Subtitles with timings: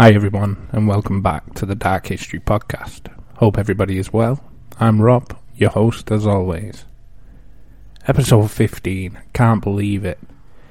[0.00, 3.14] Hi, everyone, and welcome back to the Dark History Podcast.
[3.34, 4.42] Hope everybody is well.
[4.78, 6.86] I'm Rob, your host as always.
[8.08, 9.20] Episode 15.
[9.34, 10.18] Can't believe it.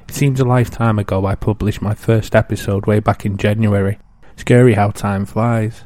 [0.08, 4.00] It seems a lifetime ago I published my first episode way back in January.
[4.36, 5.84] Scary how time flies.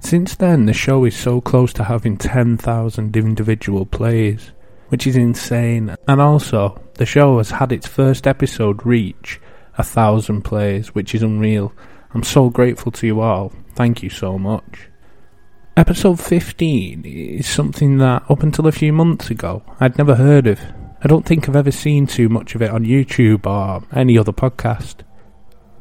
[0.00, 4.52] Since then, the show is so close to having 10,000 individual plays,
[4.88, 5.96] which is insane.
[6.06, 9.40] And also, the show has had its first episode reach
[9.78, 11.72] a thousand plays, which is unreal.
[12.14, 13.52] I'm so grateful to you all.
[13.74, 14.88] Thank you so much.
[15.76, 20.60] Episode 15 is something that, up until a few months ago, I'd never heard of.
[21.02, 24.32] I don't think I've ever seen too much of it on YouTube or any other
[24.32, 24.96] podcast.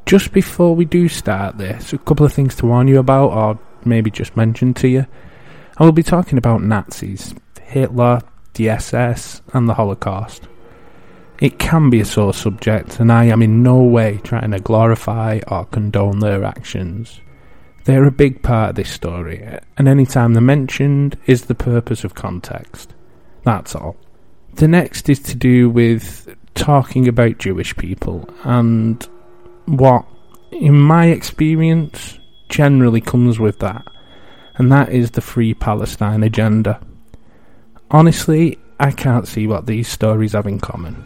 [0.06, 3.60] Just before we do start this, a couple of things to warn you about, or
[3.84, 5.06] maybe just mention to you.
[5.78, 8.22] I will be talking about Nazis, Hitler,
[8.54, 10.48] the SS, and the Holocaust.
[11.42, 15.40] It can be a sore subject, and I am in no way trying to glorify
[15.48, 17.20] or condone their actions.
[17.86, 19.44] They're a big part of this story,
[19.76, 22.94] and any time they're mentioned is the purpose of context.
[23.44, 23.98] That's all.
[24.54, 29.04] The next is to do with talking about Jewish people and
[29.66, 30.06] what,
[30.52, 33.88] in my experience, generally comes with that,
[34.58, 36.80] and that is the Free Palestine agenda.
[37.90, 41.04] Honestly, I can't see what these stories have in common.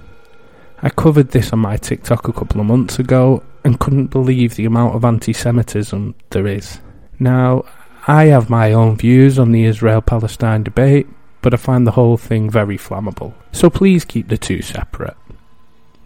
[0.82, 4.66] I covered this on my TikTok a couple of months ago and couldn't believe the
[4.66, 6.80] amount of anti Semitism there is.
[7.20, 7.64] Now,
[8.08, 11.08] I have my own views on the Israel Palestine debate,
[11.42, 13.34] but I find the whole thing very flammable.
[13.52, 15.18] So please keep the two separate.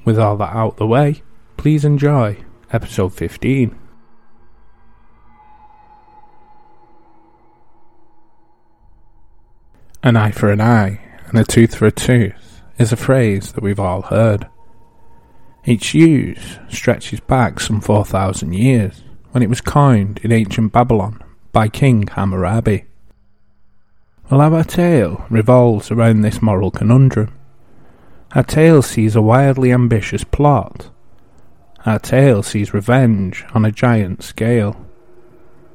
[0.05, 1.23] With all that out the way,
[1.57, 2.37] please enjoy
[2.71, 3.75] episode 15.
[10.01, 13.63] An eye for an eye and a tooth for a tooth is a phrase that
[13.63, 14.47] we've all heard.
[15.69, 21.67] Its use stretches back some 4,000 years when it was coined in ancient Babylon by
[21.67, 22.85] King Hammurabi.
[24.31, 27.37] Well, our tale revolves around this moral conundrum.
[28.31, 30.89] Our tale sees a wildly ambitious plot.
[31.85, 34.75] Our tale sees revenge on a giant scale.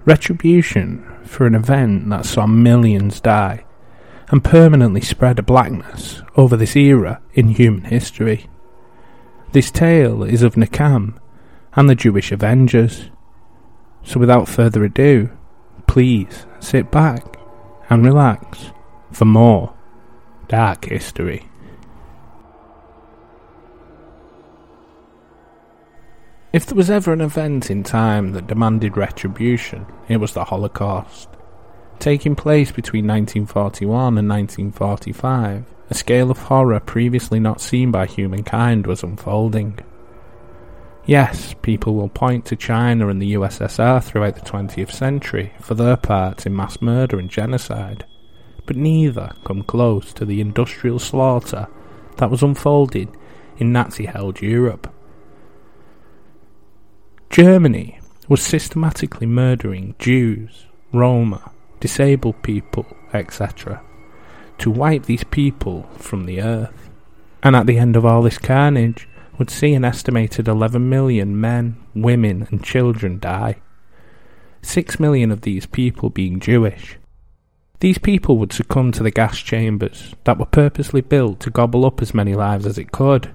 [0.05, 3.65] Retribution for an event that saw millions die
[4.27, 8.49] and permanently spread a blackness over this era in human history.
[9.55, 11.17] This tale is of Nakam
[11.75, 13.09] and the Jewish Avengers.
[14.03, 15.31] So without further ado,
[15.87, 17.39] please sit back
[17.89, 18.73] and relax
[19.13, 19.73] for more
[20.49, 21.49] dark history.
[26.53, 31.29] If there was ever an event in time that demanded retribution, it was the Holocaust.
[32.05, 38.87] Taking place between 1941 and 1945, a scale of horror previously not seen by humankind
[38.87, 39.79] was unfolding.
[41.07, 45.97] Yes, people will point to China and the USSR throughout the 20th century for their
[45.97, 48.05] parts in mass murder and genocide,
[48.67, 51.69] but neither come close to the industrial slaughter
[52.19, 53.17] that was unfolding
[53.57, 54.93] in Nazi held Europe.
[57.31, 57.99] Germany
[58.29, 61.51] was systematically murdering Jews, Roma,
[61.85, 63.83] disabled people, etc.,
[64.57, 66.89] to wipe these people from the earth.
[67.43, 69.07] And at the end of all this carnage,
[69.37, 73.57] would see an estimated 11 million men, women, and children die.
[74.63, 76.97] Six million of these people being Jewish.
[77.81, 82.01] These people would succumb to the gas chambers that were purposely built to gobble up
[82.01, 83.31] as many lives as it could.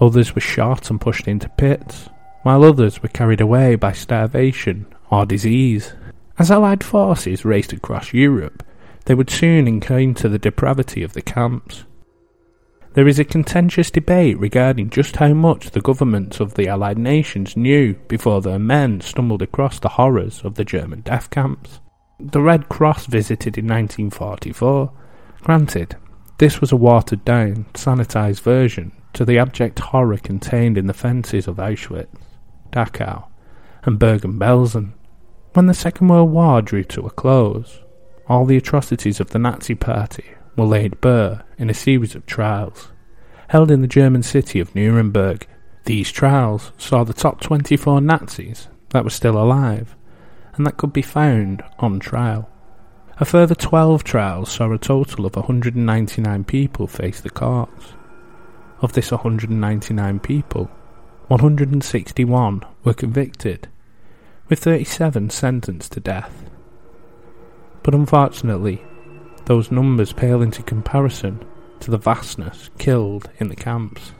[0.00, 2.08] Others were shot and pushed into pits,
[2.42, 5.92] while others were carried away by starvation or disease.
[6.40, 8.64] As Allied forces raced across Europe,
[9.04, 11.84] they would soon encounter the depravity of the camps.
[12.94, 17.58] There is a contentious debate regarding just how much the governments of the Allied nations
[17.58, 21.80] knew before their men stumbled across the horrors of the German death camps.
[22.18, 24.92] The Red Cross visited in 1944.
[25.42, 25.96] Granted,
[26.38, 31.46] this was a watered down, sanitised version to the abject horror contained in the fences
[31.46, 32.08] of Auschwitz,
[32.72, 33.26] Dachau,
[33.82, 34.94] and Bergen Belsen.
[35.52, 37.80] When the Second World War drew to a close,
[38.28, 40.24] all the atrocities of the Nazi Party
[40.56, 42.92] were laid bare in a series of trials
[43.50, 45.44] held in the German city of Nuremberg.
[45.86, 49.96] These trials saw the top 24 Nazis that were still alive
[50.54, 52.48] and that could be found on trial.
[53.18, 57.94] A further 12 trials saw a total of 199 people face the courts.
[58.80, 60.70] Of this 199 people,
[61.26, 63.68] 161 were convicted
[64.50, 66.50] with 37 sentenced to death.
[67.84, 68.82] But unfortunately,
[69.46, 71.42] those numbers pale into comparison
[71.78, 74.12] to the vastness killed in the camps.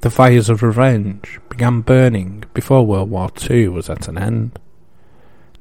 [0.00, 4.58] The fires of revenge began burning before World War II was at an end.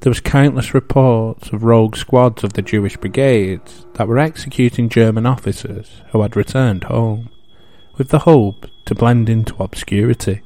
[0.01, 5.25] There was countless reports of rogue squads of the Jewish brigades that were executing German
[5.25, 7.29] officers who had returned home,
[7.97, 10.41] with the hope to blend into obscurity.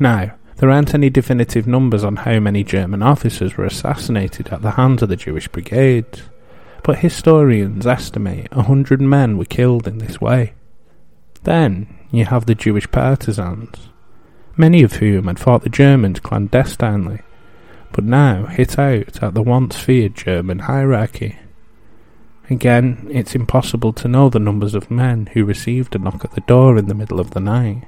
[0.00, 4.72] Now, there aren't any definitive numbers on how many German officers were assassinated at the
[4.72, 6.22] hands of the Jewish brigades,
[6.82, 10.54] but historians estimate a hundred men were killed in this way.
[11.44, 13.88] Then you have the Jewish partisans,
[14.56, 17.20] many of whom had fought the Germans clandestinely,
[17.92, 21.38] but now hit out at the once feared German hierarchy.
[22.50, 26.42] Again, it's impossible to know the numbers of men who received a knock at the
[26.42, 27.84] door in the middle of the night,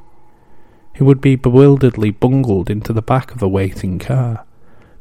[0.96, 4.44] who would be bewilderedly bungled into the back of a waiting car,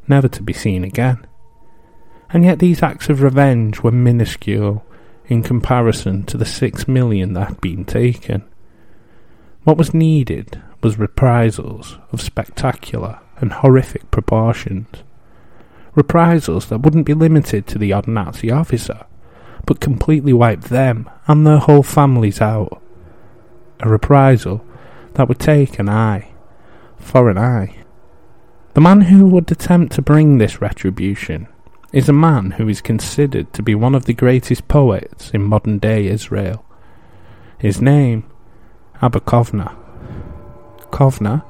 [0.08, 1.26] never to be seen again.
[2.30, 4.84] And yet these acts of revenge were minuscule
[5.26, 8.44] in comparison to the six million that had been taken.
[9.62, 14.88] What was needed was reprisals of spectacular and horrific proportions.
[15.94, 19.06] Reprisals that wouldn't be limited to the odd Nazi officer,
[19.64, 22.82] but completely wiped them and their whole families out.
[23.80, 24.64] A reprisal
[25.14, 26.32] that would take an eye
[26.96, 27.76] for an eye.
[28.74, 31.48] The man who would attempt to bring this retribution
[31.92, 35.78] is a man who is considered to be one of the greatest poets in modern
[35.78, 36.64] day Israel.
[37.58, 38.24] His name,
[39.00, 39.76] Abba Kovner.
[40.90, 41.44] Kovner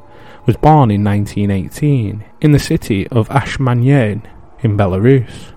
[0.47, 4.27] was born in 1918 in the city of Ashmanen
[4.61, 5.53] in Belarus.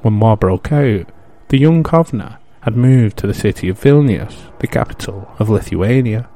[0.00, 1.06] When war broke out,
[1.48, 6.28] the young Kovner had moved to the city of Vilnius, the capital of Lithuania.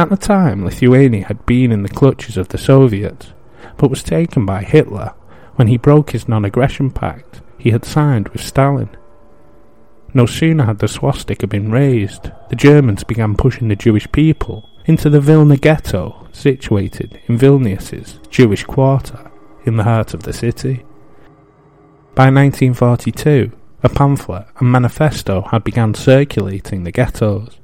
[0.00, 3.34] At the time, Lithuania had been in the clutches of the Soviets,
[3.76, 5.12] but was taken by Hitler
[5.56, 8.88] when he broke his non aggression pact he had signed with Stalin.
[10.14, 15.10] No sooner had the swastika been raised, the Germans began pushing the Jewish people into
[15.10, 19.30] the Vilna ghetto, situated in Vilnius's Jewish quarter
[19.66, 20.82] in the heart of the city.
[22.14, 27.58] By 1942, a pamphlet and manifesto had begun circulating the ghettos.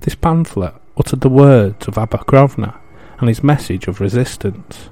[0.00, 2.78] This pamphlet uttered the words of Kovner
[3.18, 4.90] and his message of resistance.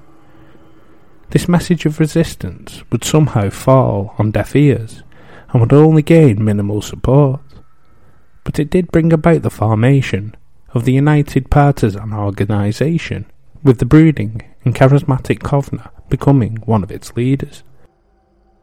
[1.30, 5.02] This message of resistance would somehow fall on deaf ears
[5.50, 7.40] and would only gain minimal support.
[8.44, 10.34] But it did bring about the formation
[10.74, 13.26] of the United Partisan Organization,
[13.62, 17.62] with the brooding and charismatic Kovner becoming one of its leaders.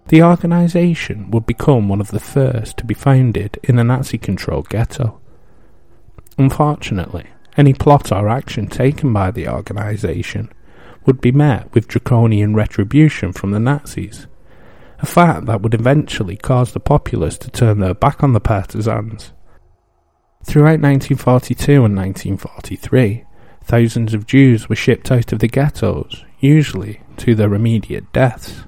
[0.07, 4.69] The organization would become one of the first to be founded in a Nazi controlled
[4.69, 5.19] ghetto.
[6.37, 7.27] Unfortunately,
[7.57, 10.51] any plot or action taken by the organization
[11.05, 14.27] would be met with draconian retribution from the Nazis,
[14.99, 19.31] a fact that would eventually cause the populace to turn their back on the partisans.
[20.43, 23.25] Throughout 1942 and 1943,
[23.63, 28.65] thousands of Jews were shipped out of the ghettos, usually to their immediate deaths.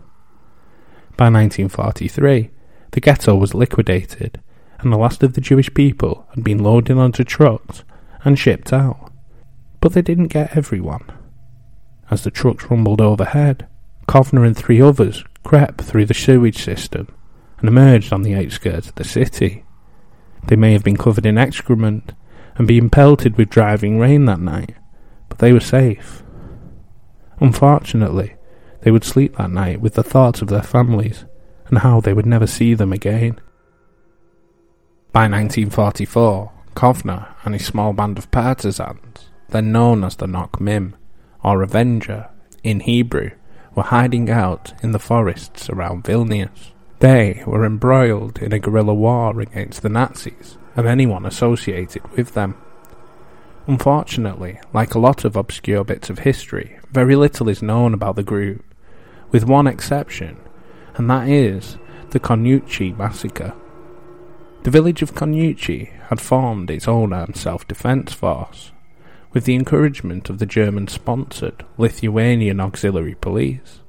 [1.18, 2.50] By 1943,
[2.92, 4.42] the ghetto was liquidated,
[4.80, 7.84] and the last of the Jewish people had been loaded onto trucks
[8.24, 9.12] and shipped out.
[9.80, 11.12] But they didn't get everyone.
[12.10, 13.68] As the trucks rumbled overhead,
[14.08, 17.08] Kovner and three others crept through the sewage system
[17.60, 19.66] and emerged on the outskirts of the city.
[20.46, 22.14] They may have been covered in excrement
[22.56, 24.76] and been pelted with driving rain that night,
[25.30, 26.24] but they were safe.
[27.40, 28.36] Unfortunately,
[28.82, 31.26] they would sleep that night with the thoughts of their families
[31.68, 33.40] and how they would never see them again.
[35.12, 40.94] By 1944, Kovner and his small band of partisans, then known as the Nokmim,
[41.44, 42.30] or Avenger,
[42.64, 43.32] in Hebrew,
[43.74, 46.72] were hiding out in the forests around Vilnius.
[47.00, 52.56] They were embroiled in a guerrilla war against the Nazis and anyone associated with them.
[53.66, 58.24] Unfortunately, like a lot of obscure bits of history, very little is known about the
[58.24, 58.64] group,
[59.32, 60.38] with one exception,
[60.96, 61.78] and that is
[62.12, 63.54] the Koniuchi massacre.
[64.64, 68.72] The village of Koniuchi had formed its own armed self-defense force,
[69.34, 73.80] with the encouragement of the German-sponsored Lithuanian Auxiliary Police.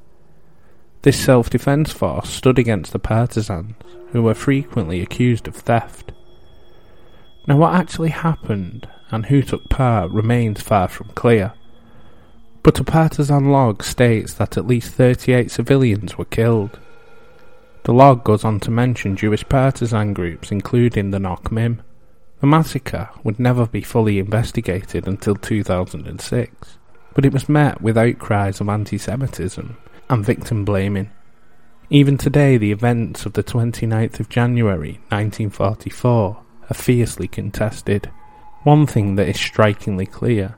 [1.02, 3.74] This self-defense force stood against the partisans,
[4.12, 6.12] who were frequently accused of theft.
[7.46, 11.54] Now what actually happened and who took part remains far from clear,
[12.62, 16.78] but a partisan log states that at least 38 civilians were killed.
[17.88, 21.78] The log goes on to mention Jewish partisan groups including the Nokmim.
[22.38, 26.78] The massacre would never be fully investigated until 2006,
[27.14, 29.78] but it was met with outcries of anti-Semitism
[30.10, 31.10] and victim blaming.
[31.88, 38.10] Even today, the events of the 29th of January 1944 are fiercely contested.
[38.64, 40.56] One thing that is strikingly clear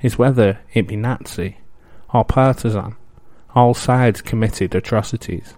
[0.00, 1.58] is whether it be Nazi
[2.14, 2.94] or partisan,
[3.52, 5.54] all sides committed atrocities,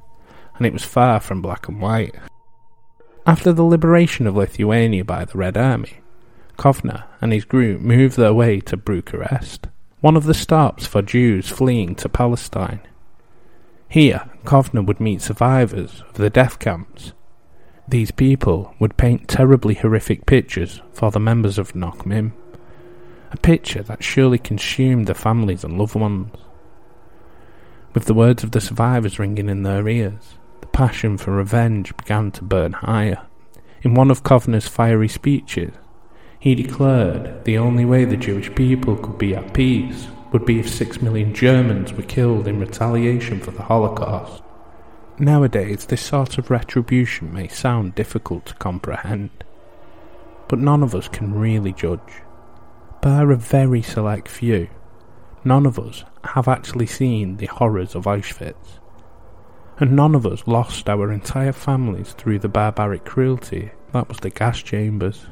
[0.61, 2.15] and it was far from black and white.
[3.27, 6.01] After the liberation of Lithuania by the Red Army,
[6.59, 9.69] Kovner and his group moved their way to Bucharest,
[10.03, 12.83] one of the stops for Jews fleeing to Palestine.
[13.89, 17.15] Here, Kovner would meet survivors of the death camps.
[17.89, 22.33] These people would paint terribly horrific pictures for the members of Nokmim,
[23.33, 26.37] a picture that surely consumed their families and loved ones.
[27.95, 32.31] With the words of the survivors ringing in their ears, the passion for revenge began
[32.33, 33.27] to burn higher.
[33.83, 35.73] In one of Kovner's fiery speeches,
[36.39, 40.69] he declared the only way the Jewish people could be at peace would be if
[40.69, 44.43] six million Germans were killed in retaliation for the Holocaust.
[45.19, 49.31] Nowadays, this sort of retribution may sound difficult to comprehend,
[50.49, 52.23] but none of us can really judge.
[53.03, 54.69] Bar a very select few,
[55.45, 58.79] none of us have actually seen the horrors of Auschwitz,
[59.81, 64.31] and none of us lost our entire families through the barbaric cruelty that was the
[64.31, 65.27] gas chambers.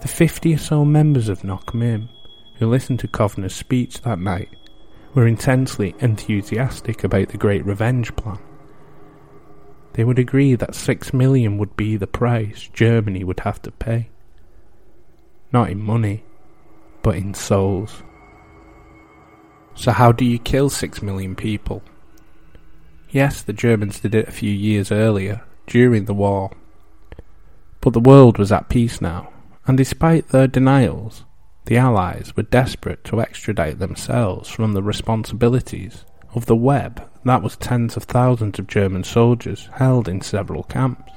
[0.00, 2.08] The fifty or so members of Nokmim
[2.58, 4.48] who listened to Kovner's speech that night
[5.14, 8.38] were intensely enthusiastic about the Great Revenge Plan.
[9.92, 14.10] They would agree that six million would be the price Germany would have to pay.
[15.52, 16.24] Not in money,
[17.02, 18.02] but in souls.
[19.74, 21.82] So, how do you kill six million people?
[23.16, 26.50] Yes, the Germans did it a few years earlier, during the war.
[27.80, 29.32] But the world was at peace now,
[29.66, 31.24] and despite their denials,
[31.64, 36.04] the Allies were desperate to extradite themselves from the responsibilities
[36.34, 41.10] of the web that was tens of thousands of German soldiers held in several camps.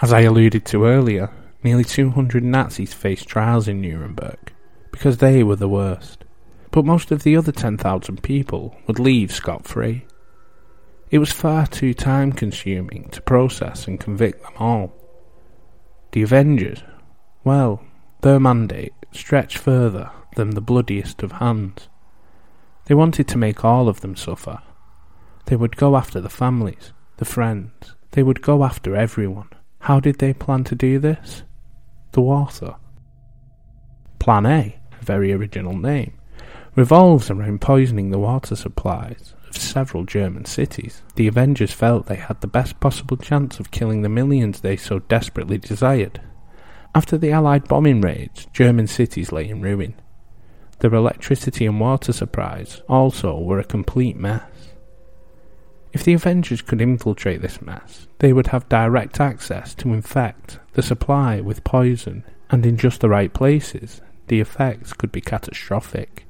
[0.00, 1.28] As I alluded to earlier,
[1.64, 4.52] nearly 200 Nazis faced trials in Nuremberg
[4.92, 6.24] because they were the worst,
[6.70, 10.06] but most of the other 10,000 people would leave scot free.
[11.14, 14.92] It was far too time consuming to process and convict them all.
[16.10, 16.82] The Avengers,
[17.44, 17.84] well,
[18.22, 21.88] their mandate stretched further than the bloodiest of hands.
[22.86, 24.58] They wanted to make all of them suffer.
[25.46, 29.50] They would go after the families, the friends, they would go after everyone.
[29.82, 31.44] How did they plan to do this?
[32.10, 32.74] The water.
[34.18, 36.14] Plan A, a very original name,
[36.74, 41.02] revolves around poisoning the water supplies several German cities.
[41.14, 45.00] The Avengers felt they had the best possible chance of killing the millions they so
[45.00, 46.20] desperately desired.
[46.94, 49.94] After the Allied bombing raids, German cities lay in ruin.
[50.78, 54.42] Their electricity and water supplies also were a complete mess.
[55.92, 60.82] If the Avengers could infiltrate this mess, they would have direct access to infect the
[60.82, 66.23] supply with poison, and in just the right places, the effects could be catastrophic.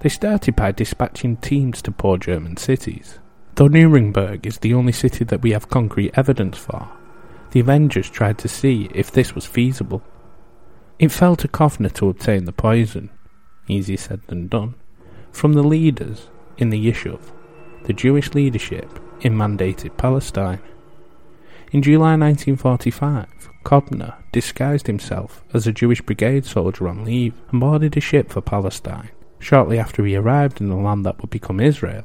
[0.00, 3.18] They started by dispatching teams to poor German cities.
[3.54, 6.88] Though Nuremberg is the only city that we have concrete evidence for,
[7.52, 10.02] the Avengers tried to see if this was feasible.
[10.98, 13.10] It fell to Kovner to obtain the poison,
[13.66, 14.74] easier said than done,
[15.32, 17.20] from the leaders in the Yishuv,
[17.84, 20.60] the Jewish leadership in mandated Palestine.
[21.72, 27.96] In July 1945, Kovner disguised himself as a Jewish brigade soldier on leave and boarded
[27.96, 29.10] a ship for Palestine.
[29.38, 32.04] Shortly after he arrived in the land that would become Israel,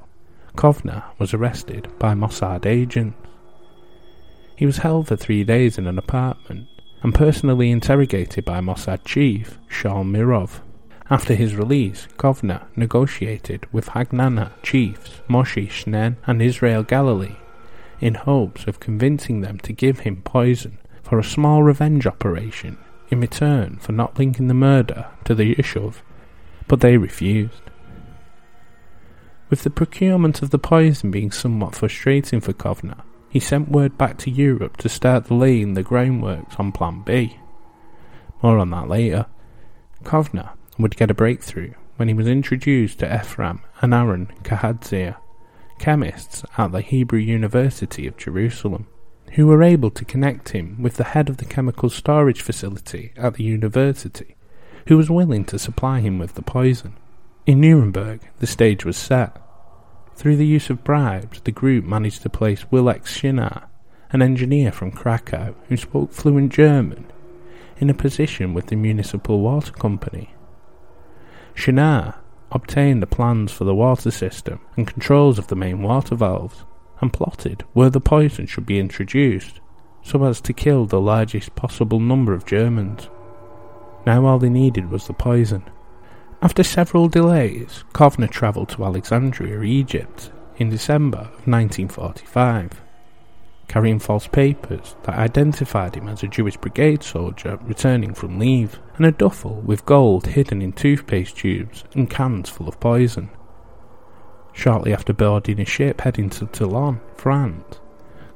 [0.55, 3.17] Kovner was arrested by Mossad agents.
[4.55, 6.67] He was held for three days in an apartment
[7.01, 10.59] and personally interrogated by Mossad chief Shaul Meirov.
[11.09, 17.37] After his release, Kovner negotiated with Haganah chiefs Moshe Sneh and Israel Galili
[17.99, 22.77] in hopes of convincing them to give him poison for a small revenge operation
[23.09, 25.95] in return for not linking the murder to the Yishuv,
[26.71, 27.63] but they refused.
[29.49, 34.17] With the procurement of the poison being somewhat frustrating for Kovner, he sent word back
[34.19, 37.37] to Europe to start laying the groundworks on Plan B.
[38.41, 39.25] More on that later.
[40.05, 45.17] Kovner would get a breakthrough when he was introduced to Ephraim and Aaron Kahadzia,
[45.77, 48.87] chemists at the Hebrew University of Jerusalem,
[49.33, 53.33] who were able to connect him with the head of the chemical storage facility at
[53.33, 54.37] the university,
[54.87, 56.95] who was willing to supply him with the poison.
[57.45, 59.37] In Nuremberg, the stage was set.
[60.15, 63.69] Through the use of bribes, the group managed to place Willek Shinar,
[64.11, 67.05] an engineer from Krakow who spoke fluent German,
[67.79, 70.35] in a position with the municipal water company.
[71.55, 72.15] Shinar
[72.51, 76.63] obtained the plans for the water system and controls of the main water valves,
[77.01, 79.59] and plotted where the poison should be introduced,
[80.03, 83.09] so as to kill the largest possible number of Germans.
[84.05, 85.63] Now all they needed was the poison.
[86.41, 92.81] After several delays, Kovner travelled to Alexandria, Egypt, in December of 1945,
[93.67, 99.05] carrying false papers that identified him as a Jewish brigade soldier returning from leave, and
[99.05, 103.29] a duffel with gold hidden in toothpaste tubes and cans full of poison.
[104.51, 107.79] Shortly after boarding a ship heading to Toulon, France,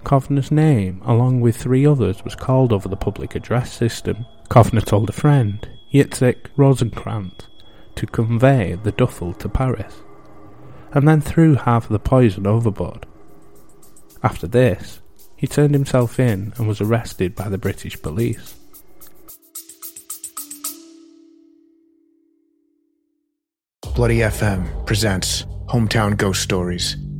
[0.06, 4.26] Kovner's name, along with three others, was called over the public address system.
[4.50, 7.48] Kovner told a friend, Yitzhak Rosenkrantz,
[7.96, 9.96] to convey the duffel to Paris,
[10.94, 13.08] and then threw half of the poison overboard.
[14.22, 15.02] After this,
[15.36, 18.54] he turned himself in and was arrested by the British police.
[23.96, 26.96] Bloody FM presents Hometown Ghost Stories,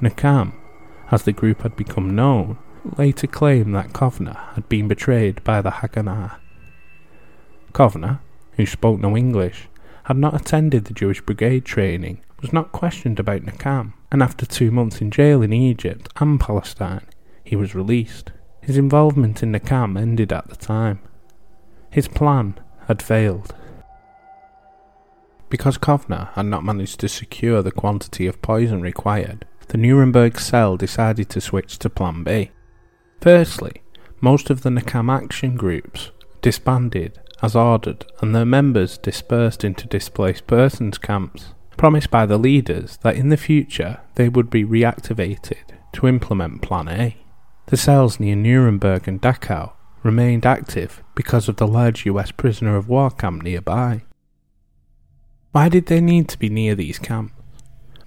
[0.00, 0.52] Nakam,
[1.10, 2.58] as the group had become known,
[2.98, 6.36] later claimed that Kovner had been betrayed by the Haganah.
[7.72, 8.20] Kovner,
[8.52, 9.68] who spoke no English,
[10.04, 14.70] had not attended the Jewish Brigade training, was not questioned about Nakam, and after two
[14.70, 17.06] months in jail in Egypt and Palestine,
[17.42, 18.32] he was released.
[18.60, 21.00] His involvement in Nakam ended at the time.
[21.90, 23.54] His plan had failed.
[25.48, 30.76] Because Kovner had not managed to secure the quantity of poison required, the Nuremberg cell
[30.76, 32.50] decided to switch to Plan B.
[33.20, 33.82] Firstly,
[34.20, 36.10] most of the Nakam action groups
[36.42, 42.98] disbanded as ordered and their members dispersed into displaced persons camps, promised by the leaders
[43.02, 47.16] that in the future they would be reactivated to implement Plan A.
[47.66, 49.72] The cells near Nuremberg and Dachau
[50.02, 54.02] remained active because of the large US prisoner of war camp nearby.
[55.52, 57.34] Why did they need to be near these camps?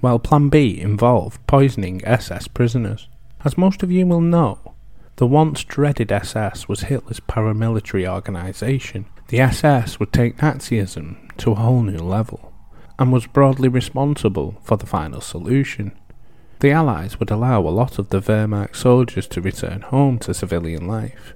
[0.02, 3.08] Well, Plan B involved poisoning SS prisoners.
[3.44, 4.74] As most of you will know,
[5.16, 9.06] the once dreaded SS was Hitler's paramilitary organisation.
[9.30, 12.54] The SS would take Nazism to a whole new level,
[13.00, 15.92] and was broadly responsible for the final solution.
[16.60, 20.88] The Allies would allow a lot of the Wehrmacht soldiers to return home to civilian
[20.88, 21.34] life,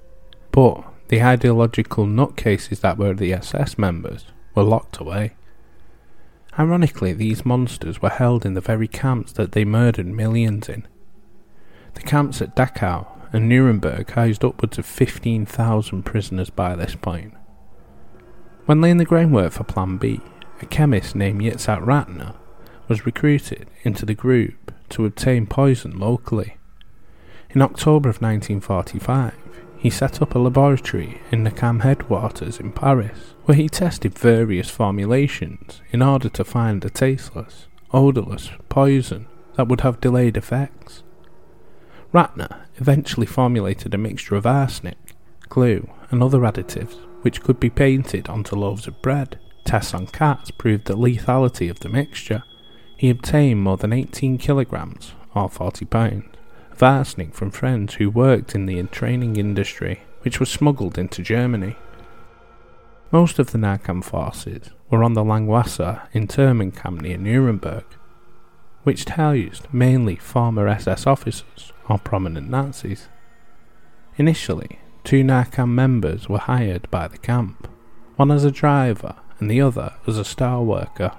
[0.51, 5.33] but the ideological nutcases that were the SS members were locked away.
[6.59, 10.87] Ironically, these monsters were held in the very camps that they murdered millions in.
[11.93, 17.33] The camps at Dachau and Nuremberg housed upwards of 15,000 prisoners by this point.
[18.65, 20.19] When laying the groundwork for Plan B,
[20.61, 22.35] a chemist named Yitzhak Ratner
[22.87, 26.57] was recruited into the group to obtain poison locally.
[27.51, 29.40] In October of 1945,
[29.81, 34.69] he set up a laboratory in the Cam headquarters in Paris, where he tested various
[34.69, 41.01] formulations in order to find a tasteless, odourless poison that would have delayed effects.
[42.13, 45.15] Ratner eventually formulated a mixture of arsenic,
[45.49, 49.39] glue, and other additives which could be painted onto loaves of bread.
[49.65, 52.43] Tests on cats proved the lethality of the mixture.
[52.97, 56.25] He obtained more than 18 kilograms, or 40 pounds,
[56.79, 61.75] arsenic from friends who worked in the training industry, which was smuggled into Germany.
[63.11, 67.85] Most of the Nakam forces were on the Langwasser internment camp near Nuremberg,
[68.83, 73.09] which housed mainly former SS officers or prominent Nazis.
[74.17, 77.67] Initially, two Nakam members were hired by the camp,
[78.15, 81.11] one as a driver and the other as a star worker.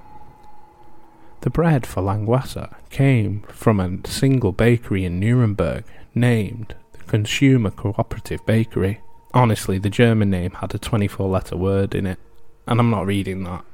[1.42, 8.46] The bread for Langwasser came from a single bakery in Nuremberg named the Consumer Cooperative
[8.46, 9.00] Bakery.
[9.34, 12.20] Honestly, the German name had a 24 letter word in it,
[12.68, 13.64] and I'm not reading that.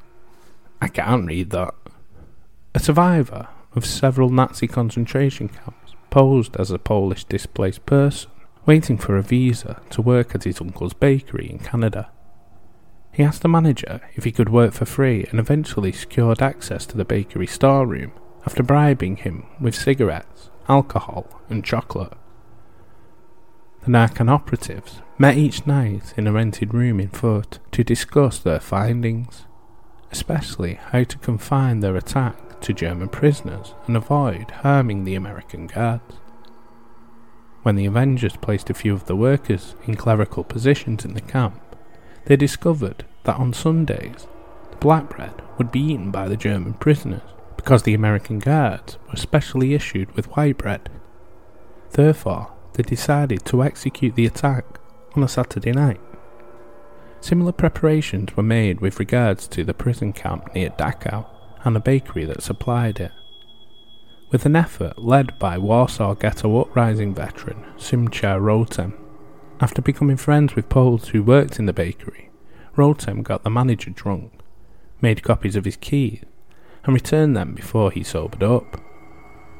[0.80, 1.74] I can't read that.
[2.74, 8.30] A survivor of several Nazi concentration camps, posed as a Polish displaced person,
[8.64, 12.08] waiting for a visa to work at his uncle's bakery in Canada.
[13.12, 16.96] He asked the manager if he could work for free and eventually secured access to
[16.96, 18.12] the bakery storeroom
[18.46, 22.12] after bribing him with cigarettes, alcohol, and chocolate.
[23.82, 28.60] The Nakam operatives met each night in a rented room in Fürth to discuss their
[28.60, 29.46] findings,
[30.12, 36.16] especially how to confine their attack to German prisoners and avoid harming the American guards.
[37.62, 41.60] When the Avengers placed a few of the workers in clerical positions in the camp,
[42.28, 44.26] they discovered that on Sundays,
[44.70, 47.22] the black bread would be eaten by the German prisoners
[47.56, 50.90] because the American guards were specially issued with white bread.
[51.92, 54.78] Therefore, they decided to execute the attack
[55.16, 56.00] on a Saturday night.
[57.22, 61.26] Similar preparations were made with regards to the prison camp near Dachau
[61.64, 63.12] and the bakery that supplied it.
[64.30, 68.92] With an effort led by Warsaw Ghetto Uprising veteran Simcha Rotem,
[69.60, 72.30] after becoming friends with Poles who worked in the bakery,
[72.76, 74.32] Rotem got the manager drunk,
[75.00, 76.22] made copies of his keys,
[76.84, 78.80] and returned them before he sobered up.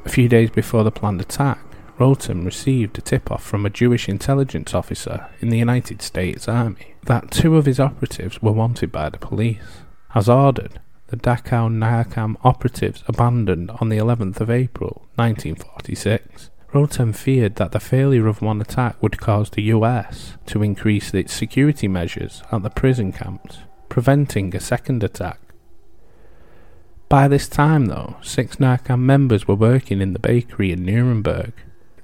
[0.04, 1.58] A few days before the planned attack,
[1.98, 6.94] Rotem received a tip off from a Jewish intelligence officer in the United States Army
[7.06, 9.82] that two of his operatives were wanted by the police.
[10.14, 16.50] As ordered, the Dachau Nakam operatives abandoned on the 11th of April 1946.
[16.72, 21.32] Rotem feared that the failure of one attack would cause the US to increase its
[21.32, 25.40] security measures at the prison camps, preventing a second attack.
[27.08, 31.54] By this time, though, six Nakam members were working in the bakery in Nuremberg.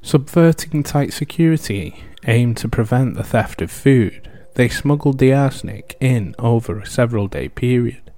[0.01, 6.35] Subverting tight security aimed to prevent the theft of food, they smuggled the arsenic in
[6.39, 8.11] over a several day period,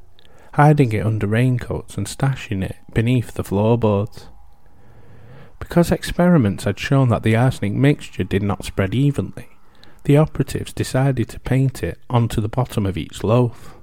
[0.55, 4.29] hiding it under raincoats and stashing it beneath the floorboards.
[5.59, 9.49] Because experiments had shown that the arsenic mixture did not spread evenly,
[10.05, 13.75] the operatives decided to paint it onto the bottom of each loaf.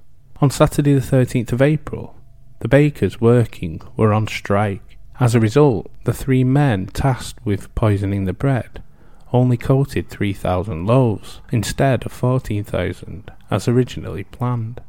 [0.42, 2.16] On Saturday, the 13th of April,
[2.60, 4.98] the bakers working were on strike.
[5.20, 8.82] As a result, the three men tasked with poisoning the bread
[9.34, 14.80] only coated 3,000 loaves instead of 14,000 as originally planned.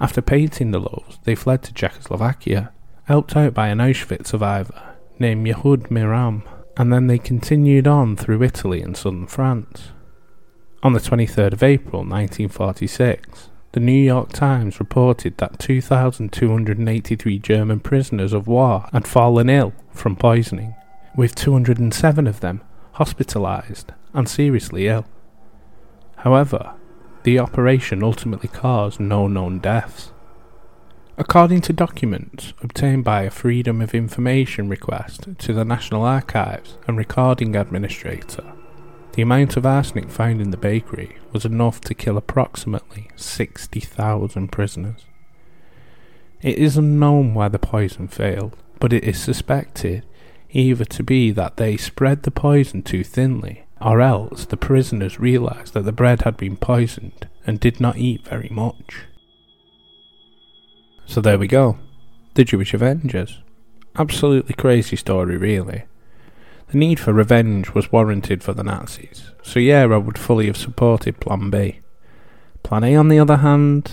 [0.00, 2.72] After painting the loaves, they fled to Czechoslovakia,
[3.04, 4.87] helped out by an Auschwitz survivor
[5.20, 6.42] named Yehud Miram,
[6.76, 9.90] and then they continued on through Italy and southern France.
[10.82, 18.32] On the 23rd of April 1946, the New York Times reported that 2,283 German prisoners
[18.32, 20.74] of war had fallen ill from poisoning,
[21.16, 25.04] with 207 of them hospitalized and seriously ill.
[26.16, 26.74] However,
[27.24, 30.12] the operation ultimately caused no known deaths.
[31.20, 36.96] According to documents obtained by a Freedom of Information request to the National Archives and
[36.96, 38.52] Recording Administrator,
[39.14, 45.06] the amount of arsenic found in the bakery was enough to kill approximately 60,000 prisoners.
[46.40, 50.06] It is unknown why the poison failed, but it is suspected
[50.50, 55.74] either to be that they spread the poison too thinly, or else the prisoners realized
[55.74, 59.08] that the bread had been poisoned and did not eat very much.
[61.08, 61.78] So there we go.
[62.34, 63.38] The Jewish Avengers.
[63.96, 65.84] Absolutely crazy story, really.
[66.68, 70.58] The need for revenge was warranted for the Nazis, so yeah, I would fully have
[70.58, 71.80] supported Plan B.
[72.62, 73.90] Plan A, on the other hand,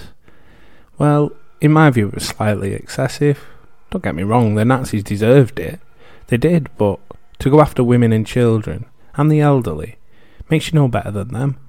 [0.98, 3.46] well, in my view, it was slightly excessive.
[3.92, 5.80] Don't get me wrong, the Nazis deserved it.
[6.28, 7.00] They did, but
[7.40, 9.96] to go after women and children, and the elderly,
[10.50, 11.60] makes you no better than them.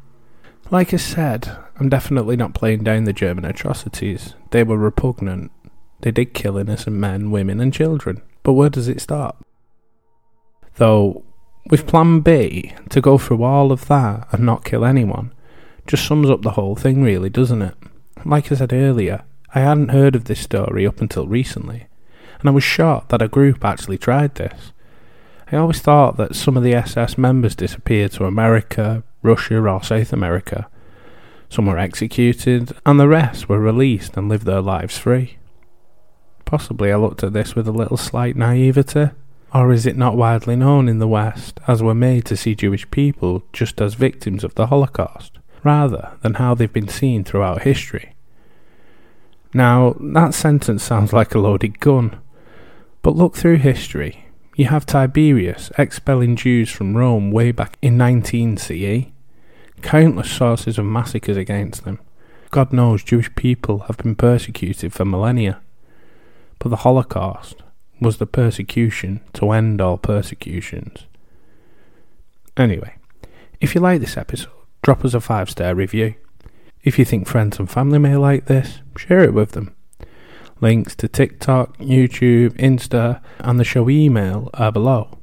[0.73, 4.35] Like I said, I'm definitely not playing down the German atrocities.
[4.51, 5.53] They were repugnant.
[6.01, 8.23] They did kill innocent men, women, and children.
[8.43, 9.45] But where does it stop?
[10.77, 11.25] Though,
[11.69, 15.33] with Plan B, to go through all of that and not kill anyone,
[15.87, 17.75] just sums up the whole thing, really, doesn't it?
[18.25, 21.87] Like I said earlier, I hadn't heard of this story up until recently,
[22.41, 24.73] and I was shocked that a group actually tried this.
[25.51, 30.12] I always thought that some of the SS members disappeared to America, Russia, or South
[30.12, 30.69] America.
[31.49, 35.39] Some were executed, and the rest were released and lived their lives free.
[36.45, 39.11] Possibly I looked at this with a little slight naivety.
[39.55, 42.91] Or is it not widely known in the West, as we're made to see Jewish
[42.91, 48.15] people just as victims of the Holocaust, rather than how they've been seen throughout history?
[49.55, 52.19] Now, that sentence sounds like a loaded gun,
[53.03, 58.57] but look through history you have Tiberius expelling Jews from Rome way back in 19
[58.57, 59.13] CE.
[59.87, 62.01] Countless sources of massacres against them.
[62.51, 65.61] God knows Jewish people have been persecuted for millennia.
[66.59, 67.62] But the Holocaust
[68.01, 71.07] was the persecution to end all persecutions.
[72.57, 72.96] Anyway,
[73.61, 74.51] if you like this episode,
[74.83, 76.16] drop us a five star review.
[76.83, 79.72] If you think friends and family may like this, share it with them.
[80.61, 85.20] Links to TikTok, YouTube, Insta, and the show email are below.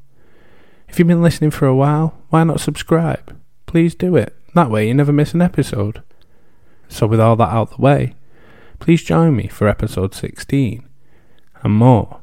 [0.87, 3.37] If you've been listening for a while, why not subscribe?
[3.65, 4.33] Please do it.
[4.53, 6.03] That way you never miss an episode.
[6.87, 8.15] So, with all that out the way,
[8.79, 10.87] please join me for episode 16
[11.63, 12.21] and more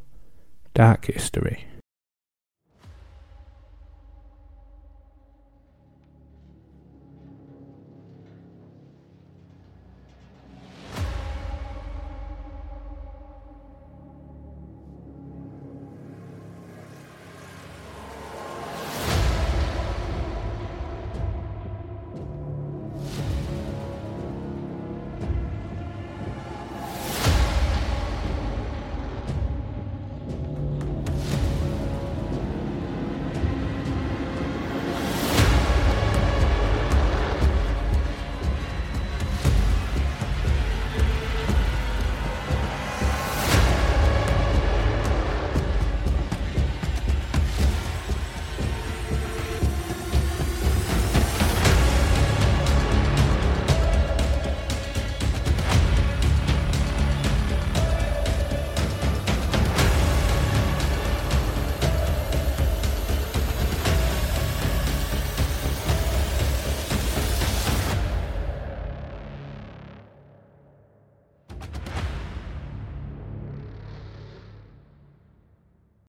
[0.75, 1.67] Dark History.